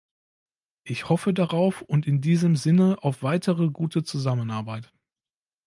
[0.83, 4.91] Ich hoffe darauf und in diesem Sinne auf weitere gute Zusammenarbeit.